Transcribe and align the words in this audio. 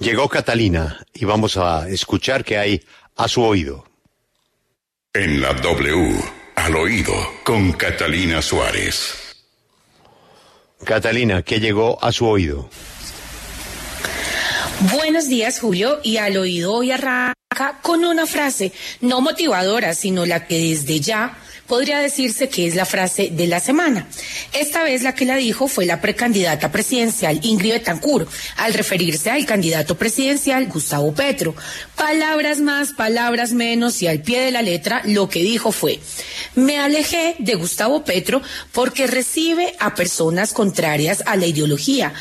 Llegó 0.00 0.30
Catalina 0.30 0.98
y 1.12 1.26
vamos 1.26 1.58
a 1.58 1.86
escuchar 1.86 2.42
qué 2.42 2.56
hay 2.56 2.82
a 3.16 3.28
su 3.28 3.42
oído. 3.42 3.84
En 5.12 5.42
la 5.42 5.52
W, 5.52 6.22
al 6.56 6.74
oído, 6.74 7.12
con 7.44 7.72
Catalina 7.72 8.40
Suárez. 8.40 9.36
Catalina, 10.84 11.42
¿qué 11.42 11.60
llegó 11.60 12.02
a 12.02 12.12
su 12.12 12.26
oído? 12.26 12.70
Buenos 14.90 15.28
días, 15.28 15.60
Julio, 15.60 16.00
y 16.02 16.16
al 16.16 16.38
oído 16.38 16.72
hoy 16.72 16.92
arranca 16.92 17.34
con 17.82 18.02
una 18.02 18.24
frase 18.24 18.72
no 19.02 19.20
motivadora, 19.20 19.92
sino 19.92 20.24
la 20.24 20.46
que 20.46 20.58
desde 20.70 21.00
ya 21.00 21.36
podría 21.70 22.00
decirse 22.00 22.48
que 22.48 22.66
es 22.66 22.74
la 22.74 22.84
frase 22.84 23.28
de 23.30 23.46
la 23.46 23.60
semana. 23.60 24.08
Esta 24.52 24.82
vez 24.82 25.04
la 25.04 25.14
que 25.14 25.24
la 25.24 25.36
dijo 25.36 25.68
fue 25.68 25.86
la 25.86 26.00
precandidata 26.00 26.72
presidencial 26.72 27.38
Ingrid 27.44 27.74
Betancourt, 27.74 28.28
al 28.56 28.74
referirse 28.74 29.30
al 29.30 29.46
candidato 29.46 29.96
presidencial 29.96 30.66
Gustavo 30.66 31.14
Petro. 31.14 31.54
Palabras 31.94 32.58
más, 32.58 32.92
palabras 32.92 33.52
menos 33.52 34.02
y 34.02 34.08
al 34.08 34.20
pie 34.20 34.40
de 34.40 34.50
la 34.50 34.62
letra 34.62 35.02
lo 35.04 35.28
que 35.28 35.44
dijo 35.44 35.70
fue, 35.70 36.00
me 36.56 36.80
alejé 36.80 37.36
de 37.38 37.54
Gustavo 37.54 38.02
Petro 38.02 38.42
porque 38.72 39.06
recibe 39.06 39.76
a 39.78 39.94
personas 39.94 40.52
contrarias 40.52 41.22
a 41.24 41.36
la 41.36 41.46
ideología. 41.46 42.12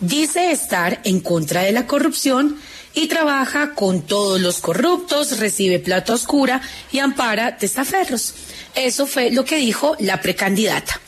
Dice 0.00 0.52
estar 0.52 1.00
en 1.04 1.20
contra 1.20 1.62
de 1.62 1.72
la 1.72 1.86
corrupción 1.86 2.58
y 2.94 3.06
trabaja 3.06 3.74
con 3.74 4.02
todos 4.02 4.40
los 4.40 4.58
corruptos, 4.58 5.38
recibe 5.38 5.78
plata 5.78 6.14
oscura 6.14 6.60
y 6.92 6.98
ampara 6.98 7.56
testaferros. 7.56 8.34
Eso 8.74 9.06
fue 9.06 9.30
lo 9.30 9.44
que 9.44 9.56
dijo 9.56 9.96
la 9.98 10.20
precandidata. 10.20 11.00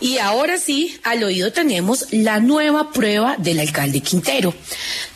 Y 0.00 0.18
ahora 0.18 0.58
sí, 0.58 0.98
al 1.02 1.24
oído 1.24 1.52
tenemos 1.52 2.06
la 2.12 2.38
nueva 2.38 2.92
prueba 2.92 3.36
del 3.38 3.58
alcalde 3.58 4.00
Quintero. 4.00 4.54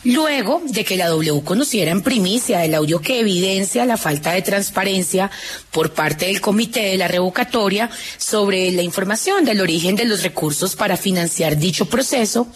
Luego 0.03 0.61
de 0.65 0.83
que 0.83 0.97
la 0.97 1.07
W 1.07 1.41
conociera 1.43 1.91
en 1.91 2.01
primicia 2.01 2.65
el 2.65 2.73
audio 2.73 2.99
que 2.99 3.19
evidencia 3.19 3.85
la 3.85 3.97
falta 3.97 4.31
de 4.33 4.41
transparencia 4.41 5.31
por 5.71 5.93
parte 5.93 6.25
del 6.25 6.41
comité 6.41 6.81
de 6.81 6.97
la 6.97 7.07
revocatoria 7.07 7.89
sobre 8.17 8.71
la 8.71 8.81
información 8.81 9.45
del 9.45 9.61
origen 9.61 9.95
de 9.95 10.05
los 10.05 10.23
recursos 10.23 10.75
para 10.75 10.97
financiar 10.97 11.57
dicho 11.57 11.85
proceso, 11.85 12.47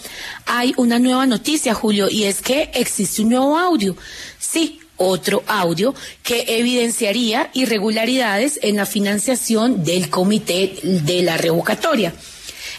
hay 0.45 0.73
una 0.77 0.99
nueva 0.99 1.25
noticia, 1.25 1.73
Julio, 1.73 2.09
y 2.09 2.25
es 2.25 2.41
que 2.41 2.71
existe 2.73 3.21
un 3.21 3.29
nuevo 3.29 3.54
audio. 3.57 3.95
Sí, 4.39 4.79
otro 4.97 5.43
audio 5.47 5.93
que 6.23 6.45
evidenciaría 6.47 7.49
irregularidades 7.53 8.59
en 8.61 8.77
la 8.77 8.85
financiación 8.85 9.83
del 9.83 10.09
comité 10.09 10.77
de 10.83 11.21
la 11.23 11.37
revocatoria. 11.37 12.13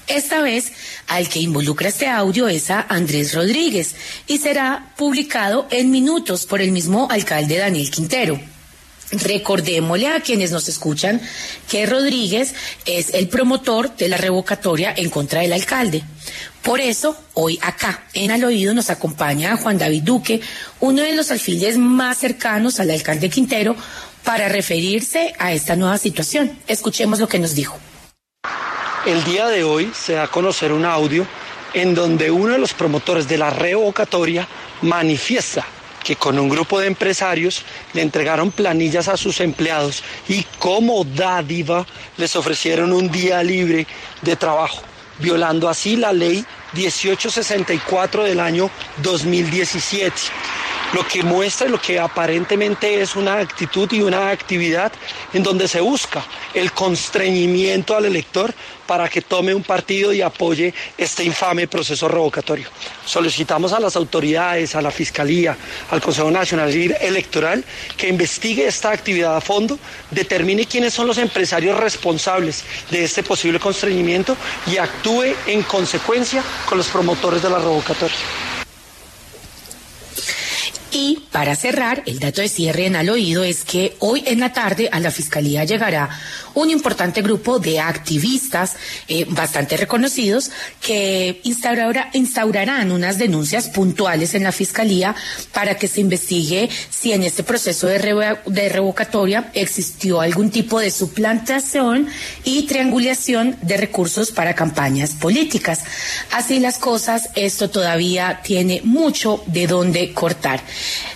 Esta 0.06 0.41
vez, 0.41 0.72
al 1.08 1.28
que 1.28 1.41
involucra 1.41 1.88
este 1.88 2.06
audio 2.06 2.47
es 2.47 2.70
a 2.70 2.80
Andrés 2.88 3.34
Rodríguez 3.34 3.97
y 4.28 4.38
será 4.38 4.94
publicado 4.97 5.66
en 5.70 5.91
minutos 5.91 6.47
por 6.47 6.60
el 6.60 6.70
mismo 6.70 7.08
alcalde 7.10 7.58
Daniel 7.58 7.91
Quintero. 7.91 8.55
Recordémosle 9.12 10.08
a 10.08 10.20
quienes 10.20 10.50
nos 10.50 10.68
escuchan 10.68 11.20
que 11.68 11.86
Rodríguez 11.86 12.54
es 12.84 13.14
el 13.14 13.28
promotor 13.28 13.94
de 13.96 14.08
la 14.08 14.16
revocatoria 14.16 14.92
en 14.96 15.10
contra 15.10 15.42
del 15.42 15.52
alcalde. 15.52 16.02
Por 16.62 16.80
eso, 16.80 17.16
hoy 17.34 17.58
acá, 17.62 18.04
en 18.12 18.32
Al 18.32 18.42
Oído, 18.42 18.74
nos 18.74 18.90
acompaña 18.90 19.56
Juan 19.56 19.78
David 19.78 20.02
Duque, 20.02 20.40
uno 20.80 21.02
de 21.02 21.14
los 21.14 21.30
alfiles 21.30 21.78
más 21.78 22.18
cercanos 22.18 22.80
al 22.80 22.90
alcalde 22.90 23.30
Quintero, 23.30 23.76
para 24.24 24.48
referirse 24.48 25.32
a 25.38 25.52
esta 25.52 25.76
nueva 25.76 25.98
situación. 25.98 26.58
Escuchemos 26.66 27.20
lo 27.20 27.28
que 27.28 27.38
nos 27.38 27.54
dijo. 27.54 27.78
El 29.06 29.22
día 29.22 29.46
de 29.46 29.62
hoy 29.62 29.92
se 29.94 30.14
da 30.14 30.24
a 30.24 30.28
conocer 30.28 30.72
un 30.72 30.84
audio 30.84 31.24
en 31.74 31.94
donde 31.94 32.32
uno 32.32 32.54
de 32.54 32.58
los 32.58 32.74
promotores 32.74 33.28
de 33.28 33.38
la 33.38 33.50
revocatoria 33.50 34.48
manifiesta 34.82 35.64
que 36.06 36.14
con 36.14 36.38
un 36.38 36.48
grupo 36.48 36.78
de 36.78 36.86
empresarios 36.86 37.64
le 37.92 38.00
entregaron 38.00 38.52
planillas 38.52 39.08
a 39.08 39.16
sus 39.16 39.40
empleados 39.40 40.04
y 40.28 40.44
como 40.60 41.02
dádiva 41.02 41.84
les 42.16 42.36
ofrecieron 42.36 42.92
un 42.92 43.10
día 43.10 43.42
libre 43.42 43.88
de 44.22 44.36
trabajo, 44.36 44.82
violando 45.19 45.69
así 45.69 45.97
la 45.97 46.12
ley 46.12 46.47
1864 46.75 48.22
del 48.22 48.38
año 48.38 48.70
2017 48.98 50.14
lo 50.92 51.06
que 51.06 51.22
muestra 51.22 51.69
lo 51.69 51.80
que 51.80 51.98
aparentemente 51.98 53.00
es 53.00 53.16
una 53.16 53.38
actitud 53.38 53.91
y 53.92 54.02
una 54.02 54.30
actividad 54.30 54.92
en 55.32 55.42
donde 55.42 55.69
se 55.69 55.80
busca 55.80 56.24
el 56.54 56.72
constreñimiento 56.72 57.97
al 57.97 58.04
elector 58.04 58.54
para 58.86 59.08
que 59.08 59.20
tome 59.20 59.52
un 59.52 59.62
partido 59.62 60.12
y 60.12 60.22
apoye 60.22 60.72
este 60.96 61.25
infame 61.25 61.66
proceso 61.66 62.06
revocatorio. 62.06 62.69
Solicitamos 63.04 63.72
a 63.72 63.80
las 63.80 63.96
autoridades, 63.96 64.76
a 64.76 64.82
la 64.82 64.91
Fiscalía, 64.92 65.56
al 65.91 66.00
Consejo 66.00 66.30
Nacional 66.30 66.72
Electoral 66.72 67.64
que 67.96 68.08
investigue 68.08 68.66
esta 68.66 68.91
actividad 68.91 69.36
a 69.36 69.41
fondo, 69.41 69.78
determine 70.10 70.66
quiénes 70.66 70.94
son 70.94 71.06
los 71.06 71.19
empresarios 71.19 71.78
responsables 71.78 72.64
de 72.91 73.04
este 73.04 73.22
posible 73.22 73.58
constreñimiento 73.58 74.36
y 74.66 74.76
actúe 74.76 75.34
en 75.46 75.62
consecuencia 75.62 76.42
con 76.69 76.78
los 76.78 76.88
promotores 76.88 77.42
de 77.42 77.50
la 77.50 77.58
revocatoria. 77.58 78.16
Y 80.92 81.24
para 81.32 81.56
cerrar, 81.56 82.02
el 82.06 82.20
dato 82.20 82.41
de 82.41 82.48
cierre 82.48 82.86
en 82.86 82.97
al 82.97 83.08
oído 83.08 83.44
es 83.44 83.64
que 83.64 83.97
hoy 83.98 84.22
en 84.26 84.41
la 84.41 84.52
tarde 84.52 84.88
a 84.92 85.00
la 85.00 85.10
Fiscalía 85.10 85.64
llegará 85.64 86.08
un 86.56 86.70
importante 86.70 87.22
grupo 87.22 87.58
de 87.58 87.80
activistas 87.80 88.76
eh, 89.08 89.26
bastante 89.28 89.76
reconocidos 89.76 90.50
que 90.80 91.41
instaurarán 91.44 92.92
unas 92.92 93.19
denuncias 93.19 93.69
puntuales 93.69 94.34
en 94.34 94.44
la 94.44 94.52
Fiscalía 94.52 95.14
para 95.52 95.76
que 95.76 95.86
se 95.86 96.00
investigue 96.00 96.70
si 96.88 97.12
en 97.12 97.25
este 97.25 97.42
proceso 97.42 97.86
de, 97.86 98.38
de 98.46 98.69
revocatoria 98.70 99.50
existió 99.52 100.20
algún 100.20 100.50
tipo 100.50 100.80
de 100.80 100.91
suplantación 100.91 102.08
y 102.44 102.62
triangulación 102.62 103.56
de 103.60 103.76
recursos 103.76 104.30
para 104.30 104.54
campañas 104.54 105.10
políticas. 105.10 105.80
Así 106.32 106.58
las 106.58 106.78
cosas, 106.78 107.28
esto 107.34 107.69
todavía 107.69 108.41
tiene 108.42 108.80
mucho 108.82 109.42
de 109.46 109.66
dónde 109.66 110.12
cortar. 110.14 110.62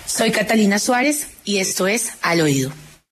Soy 0.05 0.31
Catalina 0.31 0.79
Suárez 0.79 1.27
y 1.45 1.57
esto 1.57 1.87
es 1.87 2.11
Al 2.21 2.41
Oído. 2.41 2.71